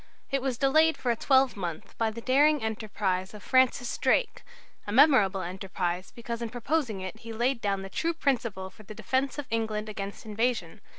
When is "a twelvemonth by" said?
1.11-2.07